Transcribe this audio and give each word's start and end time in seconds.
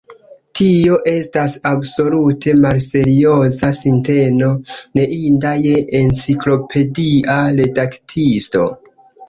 Tio 0.59 0.95
estas 1.09 1.51
absolute 1.71 2.55
malserioza 2.63 3.69
sinteno, 3.81 4.49
neinda 5.01 5.53
je 5.67 5.77
enciklopedia 6.03 7.39
redaktisto. 7.63 8.69